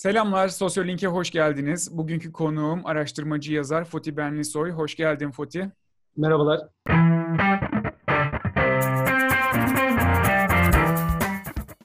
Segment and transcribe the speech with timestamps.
[0.00, 1.98] Selamlar, Sosyolink'e hoş geldiniz.
[1.98, 4.70] Bugünkü konuğum araştırmacı yazar Foti Benlisoy.
[4.70, 5.72] Hoş geldin Foti.
[6.16, 6.60] Merhabalar.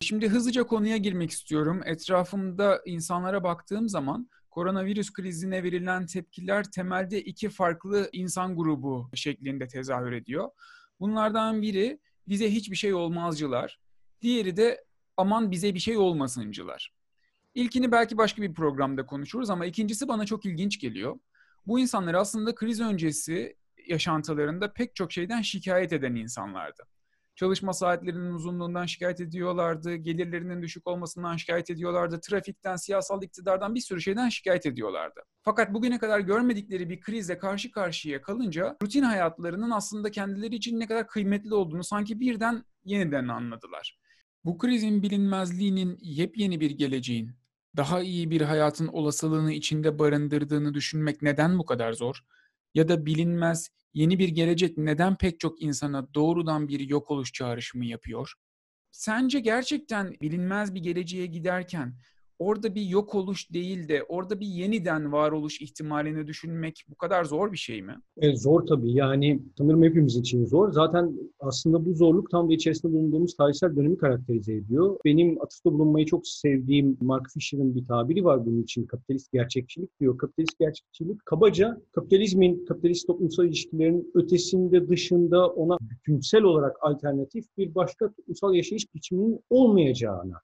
[0.01, 1.81] Şimdi hızlıca konuya girmek istiyorum.
[1.85, 10.11] Etrafımda insanlara baktığım zaman koronavirüs krizine verilen tepkiler temelde iki farklı insan grubu şeklinde tezahür
[10.11, 10.49] ediyor.
[10.99, 13.79] Bunlardan biri bize hiçbir şey olmazcılar,
[14.21, 14.85] diğeri de
[15.17, 16.94] aman bize bir şey olmasıncılar.
[17.55, 21.19] İlkini belki başka bir programda konuşuruz ama ikincisi bana çok ilginç geliyor.
[21.67, 23.55] Bu insanlar aslında kriz öncesi
[23.87, 26.83] yaşantılarında pek çok şeyden şikayet eden insanlardı.
[27.35, 34.01] Çalışma saatlerinin uzunluğundan şikayet ediyorlardı, gelirlerinin düşük olmasından şikayet ediyorlardı, trafikten, siyasal iktidardan bir sürü
[34.01, 35.21] şeyden şikayet ediyorlardı.
[35.41, 40.87] Fakat bugüne kadar görmedikleri bir krizle karşı karşıya kalınca rutin hayatlarının aslında kendileri için ne
[40.87, 43.99] kadar kıymetli olduğunu sanki birden yeniden anladılar.
[44.45, 47.31] Bu krizin bilinmezliğinin yepyeni bir geleceğin,
[47.77, 52.23] daha iyi bir hayatın olasılığını içinde barındırdığını düşünmek neden bu kadar zor?
[52.73, 57.85] Ya da bilinmez yeni bir gelecek neden pek çok insana doğrudan bir yok oluş çağrışımı
[57.85, 58.33] yapıyor?
[58.91, 61.95] Sence gerçekten bilinmez bir geleceğe giderken
[62.39, 67.51] orada bir yok oluş değil de orada bir yeniden varoluş ihtimalini düşünmek bu kadar zor
[67.51, 67.95] bir şey mi?
[68.17, 68.91] E, zor tabii.
[68.91, 70.71] Yani sanırım hepimiz için zor.
[70.71, 74.97] Zaten aslında bu zorluk tam da içerisinde bulunduğumuz tarihsel dönemi karakterize ediyor.
[75.05, 78.85] Benim atıfta bulunmayı çok sevdiğim Mark Fisher'ın bir tabiri var bunun için.
[78.85, 80.17] Kapitalist gerçekçilik diyor.
[80.17, 88.13] Kapitalist gerçekçilik kabaca kapitalizmin, kapitalist toplumsal ilişkilerin ötesinde, dışında ona bütünsel olarak alternatif bir başka
[88.13, 90.41] toplumsal yaşayış biçiminin olmayacağına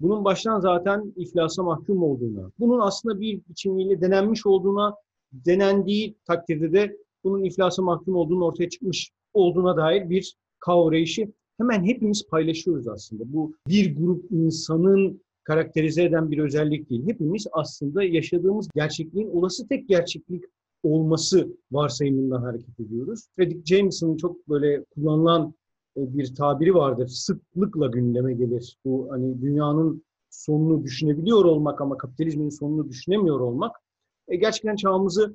[0.00, 4.94] bunun baştan zaten iflasa mahkum olduğuna, bunun aslında bir biçimiyle denenmiş olduğuna,
[5.32, 12.26] denendiği takdirde de bunun iflasa mahkum olduğunu ortaya çıkmış olduğuna dair bir kavrayışı hemen hepimiz
[12.28, 13.32] paylaşıyoruz aslında.
[13.32, 17.06] Bu bir grup insanın karakterize eden bir özellik değil.
[17.06, 20.44] Hepimiz aslında yaşadığımız gerçekliğin olası tek gerçeklik
[20.82, 23.28] olması varsayımından hareket ediyoruz.
[23.36, 25.54] Fredrik Jameson'ın çok böyle kullanılan
[26.08, 27.08] bir tabiri vardır.
[27.08, 28.78] Sıklıkla gündeme gelir.
[28.84, 33.76] Bu hani dünyanın sonunu düşünebiliyor olmak ama kapitalizmin sonunu düşünemiyor olmak
[34.28, 35.34] e, gerçekten çağımızı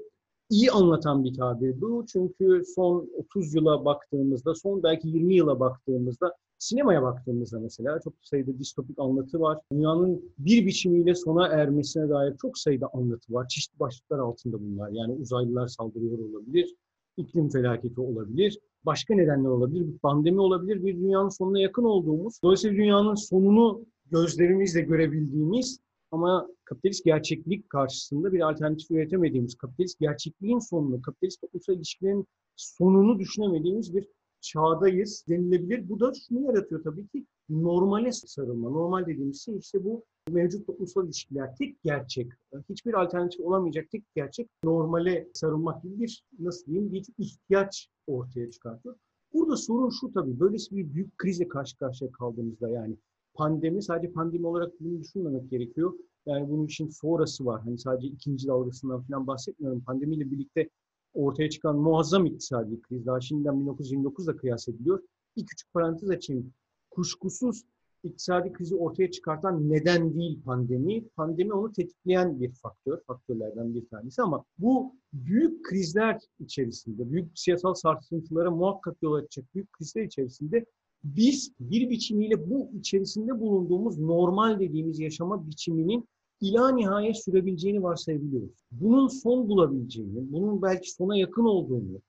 [0.49, 2.05] iyi anlatan bir tabir bu.
[2.07, 8.59] Çünkü son 30 yıla baktığımızda, son belki 20 yıla baktığımızda, sinemaya baktığımızda mesela çok sayıda
[8.59, 9.59] distopik anlatı var.
[9.71, 13.47] Dünyanın bir biçimiyle sona ermesine dair çok sayıda anlatı var.
[13.47, 14.89] Çeşitli başlıklar altında bunlar.
[14.89, 16.75] Yani uzaylılar saldırıyor olabilir,
[17.17, 22.77] iklim felaketi olabilir, başka nedenler olabilir, bir pandemi olabilir, bir dünyanın sonuna yakın olduğumuz, dolayısıyla
[22.77, 25.79] dünyanın sonunu gözlerimizle görebildiğimiz
[26.11, 32.25] ama kapitalist gerçeklik karşısında bir alternatif üretemediğimiz, kapitalist gerçekliğin sonunu, kapitalist toplumsal ilişkilerin
[32.55, 34.07] sonunu düşünemediğimiz bir
[34.45, 35.89] çağdayız denilebilir.
[35.89, 38.69] Bu da şunu yaratıyor tabii ki normale sarılma.
[38.69, 41.55] Normal dediğimiz şey işte bu mevcut toplumsal ilişkiler.
[41.55, 42.31] Tek gerçek,
[42.69, 48.95] hiçbir alternatif olamayacak tek gerçek normale sarılmak gibi bir nasıl diyeyim bir ihtiyaç ortaya çıkartıyor.
[49.33, 52.95] Burada sorun şu tabii, böylesi bir büyük krize karşı karşıya kaldığımızda yani
[53.33, 55.93] pandemi sadece pandemi olarak bunu düşünmemek gerekiyor.
[56.25, 57.61] Yani bunun için sonrası var.
[57.61, 59.81] Hani sadece ikinci dalgasından falan bahsetmiyorum.
[59.81, 60.69] Pandemiyle birlikte
[61.15, 65.03] ortaya çıkan muazzam iktisadi kriz daha şimdiden 1929'da kıyas ediliyor.
[65.37, 66.53] Bir küçük parantez açayım.
[66.91, 67.63] Kuşkusuz
[68.05, 71.07] iktisadi krizi ortaya çıkartan neden değil pandemi.
[71.07, 77.73] Pandemi onu tetikleyen bir faktör, faktörlerden bir tanesi ama bu büyük krizler içerisinde, büyük siyasal
[77.73, 80.65] sarsıntılara muhakkak yol açacak büyük krizler içerisinde
[81.03, 86.07] biz bir biçimiyle bu içerisinde bulunduğumuz normal dediğimiz yaşama biçiminin
[86.41, 88.65] ila nihaya sürebileceğini varsayabiliyoruz.
[88.71, 92.01] Bunun son bulabileceğini, bunun belki sona yakın olduğunu,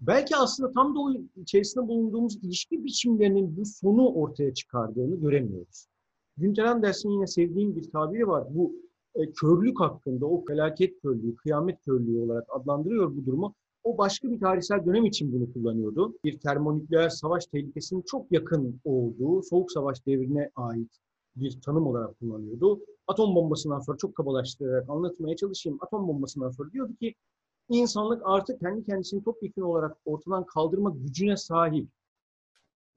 [0.00, 5.86] belki aslında tam da o içerisinde bulunduğumuz ilişki biçimlerinin bu sonu ortaya çıkardığını göremiyoruz.
[6.36, 8.44] Günter Anders'in yine sevdiğim bir tabiri var.
[8.50, 8.72] Bu
[9.14, 13.54] e, körlük hakkında, o felaket körlüğü, kıyamet körlüğü olarak adlandırıyor bu durumu.
[13.84, 16.14] O başka bir tarihsel dönem için bunu kullanıyordu.
[16.24, 21.00] Bir termonükleer savaş tehlikesinin çok yakın olduğu, soğuk savaş devrine ait
[21.36, 22.80] bir tanım olarak kullanıyordu.
[23.06, 25.78] Atom bombasından sonra çok kabalaştırarak anlatmaya çalışayım.
[25.82, 27.14] Atom bombasından sonra diyordu ki
[27.68, 31.88] insanlık artık kendi kendisini topyekun olarak ortadan kaldırma gücüne sahip.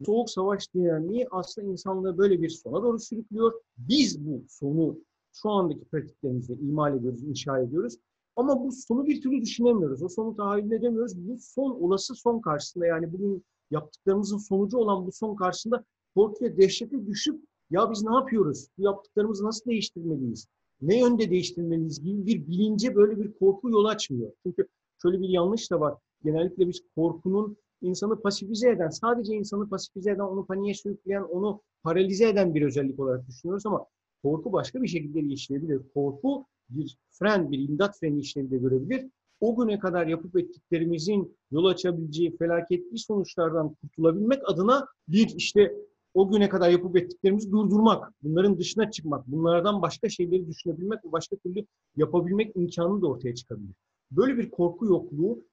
[0.05, 3.53] Soğuk savaş dinamiği aslında insanlığı böyle bir sona doğru sürüklüyor.
[3.77, 4.97] Biz bu sonu
[5.33, 7.97] şu andaki pratiklerimizde imal ediyoruz, inşa ediyoruz.
[8.35, 10.03] Ama bu sonu bir türlü düşünemiyoruz.
[10.03, 11.13] O sonu tahayyül edemiyoruz.
[11.17, 15.83] Bu son, olası son karşısında yani bugün yaptıklarımızın sonucu olan bu son karşısında
[16.15, 17.43] korku ve dehşete düşüp
[17.73, 18.67] ya biz ne yapıyoruz?
[18.77, 20.47] Bu yaptıklarımızı nasıl değiştirmeliyiz?
[20.81, 24.31] Ne yönde değiştirmeliyiz gibi bir bilince böyle bir korku yol açmıyor.
[24.43, 24.67] Çünkü
[25.01, 25.93] şöyle bir yanlış da var.
[26.23, 32.29] Genellikle biz korkunun insanı pasifize eden, sadece insanı pasifize eden, onu paniğe sürükleyen, onu paralize
[32.29, 33.85] eden bir özellik olarak düşünüyoruz ama
[34.23, 35.81] Korku başka bir şekilde işleyebilir.
[35.93, 39.09] Korku bir fren, bir imdat freni işlevi de görebilir.
[39.39, 45.75] O güne kadar yapıp ettiklerimizin yol açabileceği felaketli sonuçlardan kurtulabilmek adına bir işte
[46.13, 51.35] o güne kadar yapıp ettiklerimizi durdurmak, bunların dışına çıkmak, bunlardan başka şeyleri düşünebilmek ve başka
[51.35, 51.65] türlü
[51.95, 53.75] yapabilmek imkanı da ortaya çıkabilir.
[54.11, 55.43] Böyle bir korku yokluğu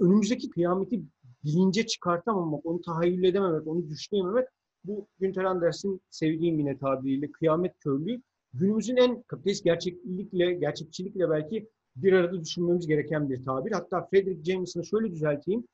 [0.00, 1.02] önümüzdeki kıyameti
[1.44, 4.48] bilince çıkartamamak, onu tahayyül edememek, onu düşünememek
[4.84, 8.22] bu Günter Anders'in sevdiğim yine tabiriyle kıyamet körlüğü
[8.54, 13.72] günümüzün en kapitalist gerçeklikle, gerçekçilikle belki bir arada düşünmemiz gereken bir tabir.
[13.72, 15.64] Hatta Frederick Jameson'ı şöyle düzelteyim.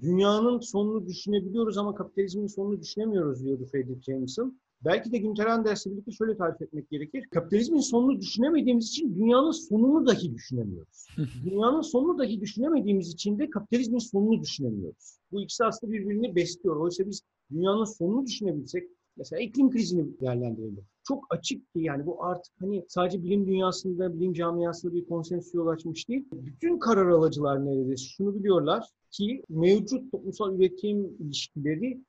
[0.00, 4.58] Dünyanın sonunu düşünebiliyoruz ama kapitalizmin sonunu düşünemiyoruz diyordu Frederick Jameson.
[4.84, 7.24] Belki de Günter Anders'le birlikte şöyle tarif etmek gerekir.
[7.30, 11.06] Kapitalizmin sonunu düşünemediğimiz için dünyanın sonunu dahi düşünemiyoruz.
[11.44, 15.18] dünyanın sonunu dahi düşünemediğimiz için de kapitalizmin sonunu düşünemiyoruz.
[15.32, 16.76] Bu ikisi aslında birbirini besliyor.
[16.76, 20.84] Oysa biz dünyanın sonunu düşünebilsek, mesela iklim krizini değerlendirelim.
[21.08, 25.66] Çok açık ki yani bu artık hani sadece bilim dünyasında, bilim camiasında bir konsensüse yol
[25.66, 26.24] açmış değil.
[26.32, 32.00] Bütün karar alıcılar neredeyse şunu biliyorlar ki mevcut toplumsal üretim ilişkileri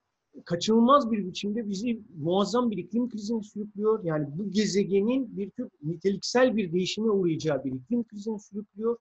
[0.46, 4.04] kaçınılmaz bir biçimde bizi muazzam bir iklim krizine sürüklüyor.
[4.04, 8.98] Yani bu gezegenin bir tür niteliksel bir değişime uğrayacağı bir iklim krizine sürüklüyor.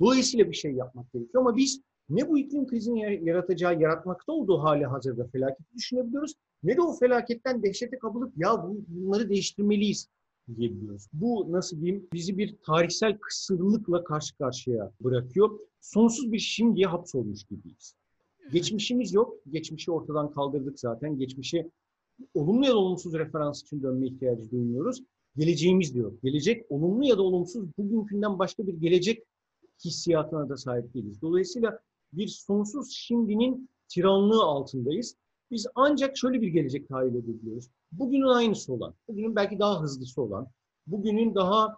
[0.00, 4.84] Dolayısıyla bir şey yapmak gerekiyor ama biz ne bu iklim krizini yaratacağı, yaratmakta olduğu hali
[4.84, 10.08] hazırda felaketi düşünebiliyoruz ne de o felaketten dehşete kapılıp ya bunları değiştirmeliyiz
[10.56, 11.06] diyebiliyoruz.
[11.12, 15.58] Bu nasıl diyeyim bizi bir tarihsel kısırlıkla karşı karşıya bırakıyor.
[15.80, 17.94] Sonsuz bir şimdiye hapsolmuş gibiyiz.
[18.52, 19.34] Geçmişimiz yok.
[19.50, 21.18] Geçmişi ortadan kaldırdık zaten.
[21.18, 21.70] Geçmişe
[22.34, 25.02] olumlu ya da olumsuz referans için dönme ihtiyacı duymuyoruz.
[25.36, 26.12] Geleceğimiz diyor.
[26.22, 29.22] Gelecek olumlu ya da olumsuz bugünkünden başka bir gelecek
[29.84, 31.22] hissiyatına da sahip değiliz.
[31.22, 31.78] Dolayısıyla
[32.12, 35.16] bir sonsuz şimdinin tiranlığı altındayız.
[35.50, 37.70] Biz ancak şöyle bir gelecek tahayyül edebiliyoruz.
[37.92, 40.48] Bugünün aynısı olan, bugünün belki daha hızlısı olan,
[40.86, 41.76] bugünün daha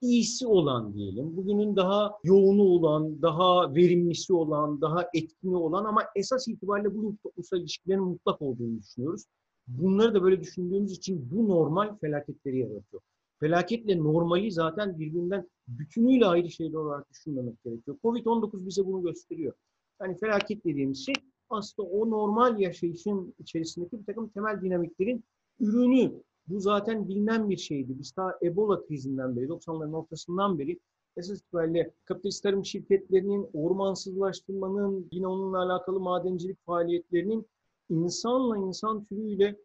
[0.00, 6.48] iyisi olan diyelim, bugünün daha yoğunu olan, daha verimlisi olan, daha etkini olan ama esas
[6.48, 9.24] itibariyle bugün toplumsal ilişkilerin mutlak olduğunu düşünüyoruz.
[9.66, 13.02] Bunları da böyle düşündüğümüz için bu normal felaketleri yaratıyor.
[13.42, 17.96] Felaketle normali zaten birbirinden bütünüyle ayrı şeyler olarak düşünmemek gerekiyor.
[18.04, 19.52] Covid-19 bize bunu gösteriyor.
[20.00, 21.14] Yani felaket dediğimiz şey
[21.50, 25.24] aslında o normal yaşayışın içerisindeki bir takım temel dinamiklerin
[25.60, 26.12] ürünü.
[26.46, 27.98] Bu zaten bilinen bir şeydi.
[27.98, 30.78] Biz daha Ebola krizinden beri, 90'ların ortasından beri
[31.16, 37.46] esas itibariyle kapitalist tarım şirketlerinin, ormansızlaştırmanın, yine onunla alakalı madencilik faaliyetlerinin
[37.90, 39.56] insanla insan türüyle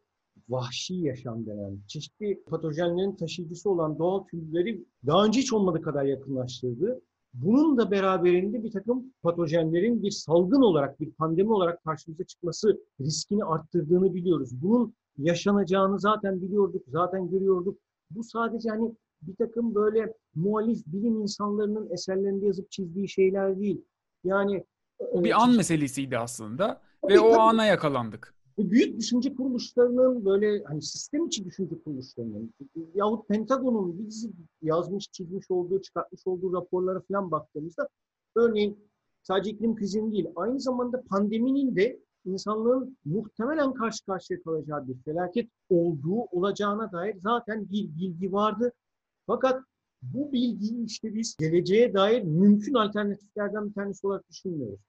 [0.50, 7.02] vahşi yaşam denen, çeşitli patojenlerin taşıyıcısı olan doğal türleri daha önce hiç olmadığı kadar yakınlaştırdı.
[7.34, 13.44] Bunun da beraberinde bir takım patojenlerin bir salgın olarak, bir pandemi olarak karşımıza çıkması riskini
[13.44, 14.50] arttırdığını biliyoruz.
[14.62, 17.80] Bunun yaşanacağını zaten biliyorduk, zaten görüyorduk.
[18.12, 23.82] Bu sadece hani bir takım böyle muhalif bilim insanlarının eserlerinde yazıp çizdiği şeyler değil.
[24.24, 24.64] Yani
[25.14, 31.46] bir an meselesiydi aslında ve o ana yakalandık büyük düşünce kuruluşlarının böyle hani sistem içi
[31.46, 32.54] düşünce kuruluşlarının
[32.96, 34.32] yahut Pentagon'un bizi
[34.62, 37.90] yazmış, çizmiş olduğu, çıkartmış olduğu raporlara falan baktığımızda
[38.36, 38.78] örneğin
[39.24, 45.50] sadece iklim krizinin değil, aynı zamanda pandeminin de insanlığın muhtemelen karşı karşıya kalacağı bir felaket
[45.70, 48.72] olduğu olacağına dair zaten bir bilgi vardı.
[49.28, 49.64] Fakat
[50.02, 54.80] bu bilgiyi işte biz geleceğe dair mümkün alternatiflerden bir tanesi olarak düşünmüyoruz.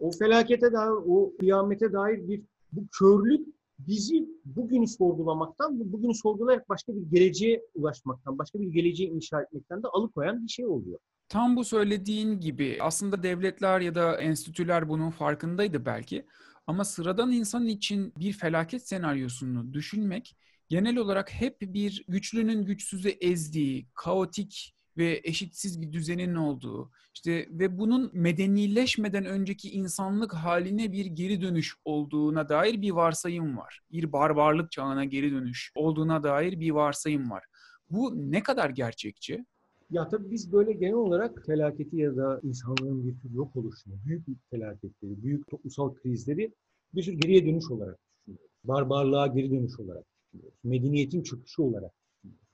[0.00, 3.48] O felakete dair, o kıyamete dair bir bu körlük
[3.78, 9.88] bizi bugünü sorgulamaktan bugünü sorgulayarak başka bir geleceğe ulaşmaktan, başka bir geleceği inşa etmekten de
[9.88, 10.98] alıkoyan bir şey oluyor.
[11.28, 16.26] Tam bu söylediğin gibi aslında devletler ya da enstitüler bunun farkındaydı belki.
[16.66, 20.36] Ama sıradan insan için bir felaket senaryosunu düşünmek
[20.68, 27.78] genel olarak hep bir güçlünün güçsüzü ezdiği, kaotik ve eşitsiz bir düzenin olduğu, işte ve
[27.78, 33.80] bunun medenileşmeden önceki insanlık haline bir geri dönüş olduğuna dair bir varsayım var.
[33.92, 37.44] Bir barbarlık çağına geri dönüş olduğuna dair bir varsayım var.
[37.90, 39.44] Bu ne kadar gerçekçi?
[39.90, 44.22] Ya tabii biz böyle genel olarak felaketi ya da insanlığın bir tür yok oluşunu, büyük
[44.50, 46.52] felaketleri, büyük toplumsal krizleri
[46.94, 48.50] bir tür geriye dönüş olarak düşünüyoruz.
[48.64, 50.58] Barbarlığa geri dönüş olarak düşünüyoruz.
[50.64, 51.92] Medeniyetin çöküşü olarak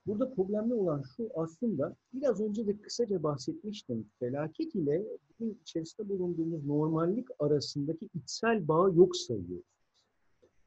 [0.09, 4.07] Burada problemli olan şu aslında biraz önce de kısaca bahsetmiştim.
[4.19, 9.67] Felaket ile bugün içerisinde bulunduğumuz normallik arasındaki içsel bağı yok sayıyoruz.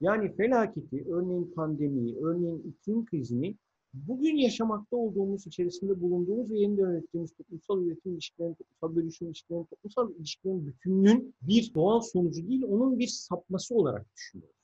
[0.01, 3.55] Yani felaketi, örneğin pandemiyi, örneğin iklim krizini
[3.93, 10.11] bugün yaşamakta olduğumuz, içerisinde bulunduğumuz ve yeniden yönettiğimiz toplumsal üretim ilişkilerin, toplumsal bölüşüm ilişkilerin, toplumsal
[10.11, 14.60] ilişkilerin bütününün bir doğal sonucu değil, onun bir sapması olarak düşünüyoruz.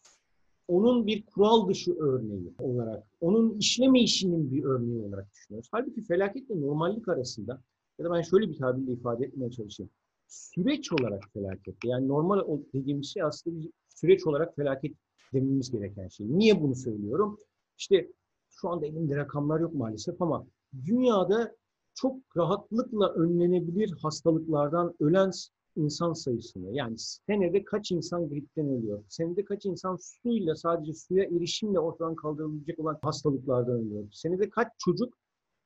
[0.67, 5.69] Onun bir kural dışı örneği olarak, onun işlemeyişinin bir örneği olarak düşünüyoruz.
[5.71, 7.61] Halbuki felaketle normallik arasında
[7.99, 9.89] ya da ben şöyle bir tabirle ifade etmeye çalışayım.
[10.27, 11.75] Süreç olarak felaket.
[11.83, 14.95] Yani normal dediğimiz şey aslında bir süreç olarak felaket
[15.33, 16.27] dememiz gereken şey.
[16.29, 17.39] Niye bunu söylüyorum?
[17.77, 18.11] İşte
[18.49, 20.47] şu anda elimde rakamlar yok maalesef ama
[20.85, 21.55] dünyada
[21.93, 25.31] çok rahatlıkla önlenebilir hastalıklardan ölen
[25.77, 31.79] insan sayısını yani senede kaç insan gripten ölüyor, senede kaç insan suyla sadece suya erişimle
[31.79, 35.17] ortadan kaldırılabilecek olan hastalıklardan ölüyor, senede kaç çocuk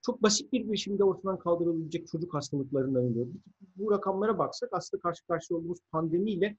[0.02, 3.28] çok basit bir biçimde ortadan kaldırılabilecek çocuk hastalıklarından ölüyor.
[3.76, 6.58] Bu rakamlara baksak aslında karşı karşıya olduğumuz pandemiyle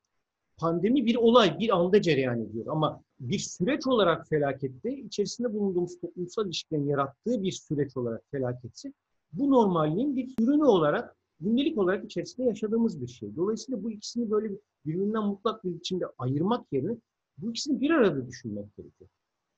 [0.57, 2.67] pandemi bir olay, bir anda cereyan ediyor.
[2.69, 8.93] Ama bir süreç olarak felakette, içerisinde bulunduğumuz toplumsal ilişkilerin yarattığı bir süreç olarak felaketse,
[9.33, 13.37] bu normalliğin bir ürünü olarak, gündelik olarak içerisinde yaşadığımız bir şey.
[13.37, 14.51] Dolayısıyla bu ikisini böyle
[14.87, 16.97] birbirinden mutlak bir biçimde ayırmak yerine
[17.39, 19.11] bu ikisini bir arada düşünmek gerekiyor.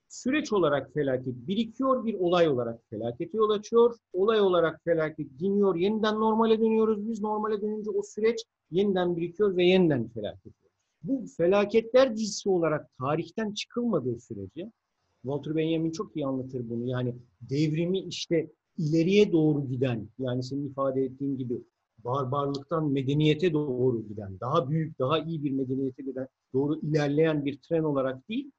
[0.09, 3.97] Süreç olarak felaket birikiyor, bir olay olarak felakete yol açıyor.
[4.13, 7.09] Olay olarak felaket diniyor, yeniden normale dönüyoruz.
[7.09, 10.53] Biz normale dönünce o süreç yeniden birikiyor ve yeniden felaket
[11.05, 14.73] bu felaketler dizisi olarak tarihten çıkılmadığı sürece
[15.23, 16.89] Walter Benjamin çok iyi anlatır bunu.
[16.89, 21.65] Yani devrimi işte ileriye doğru giden, yani senin ifade ettiğin gibi
[22.05, 27.83] barbarlıktan medeniyete doğru giden, daha büyük, daha iyi bir medeniyete giden, doğru ilerleyen bir tren
[27.83, 28.51] olarak değil,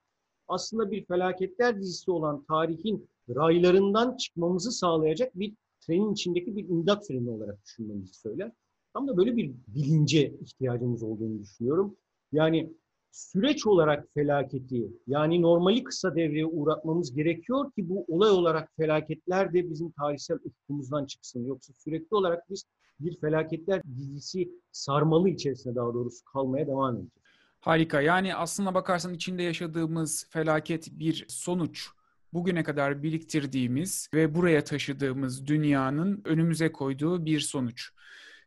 [0.48, 7.30] aslında bir felaketler dizisi olan tarihin raylarından çıkmamızı sağlayacak bir trenin içindeki bir imdat freni
[7.30, 8.52] olarak düşünmemizi söyler.
[8.94, 11.96] Tam da böyle bir bilince ihtiyacımız olduğunu düşünüyorum.
[12.32, 12.74] Yani
[13.12, 19.70] süreç olarak felaketi, yani normali kısa devreye uğratmamız gerekiyor ki bu olay olarak felaketler de
[19.70, 21.46] bizim tarihsel ufkumuzdan çıksın.
[21.46, 22.66] Yoksa sürekli olarak biz
[23.00, 27.12] bir felaketler dizisi sarmalı içerisinde daha doğrusu kalmaya devam edeceğiz.
[27.60, 28.02] Harika.
[28.02, 31.90] Yani aslına bakarsan içinde yaşadığımız felaket bir sonuç
[32.34, 37.90] bugüne kadar biriktirdiğimiz ve buraya taşıdığımız dünyanın önümüze koyduğu bir sonuç.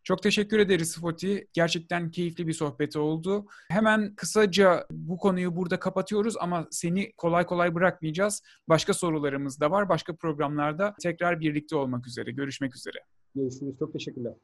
[0.04, 1.48] Çok teşekkür ederiz Foti.
[1.52, 3.46] Gerçekten keyifli bir sohbet oldu.
[3.70, 8.42] Hemen kısaca bu konuyu burada kapatıyoruz ama seni kolay kolay bırakmayacağız.
[8.68, 9.88] Başka sorularımız da var.
[9.88, 12.30] Başka programlarda tekrar birlikte olmak üzere.
[12.30, 12.98] Görüşmek üzere.
[13.34, 13.78] Görüşürüz.
[13.78, 14.34] Çok teşekkürler.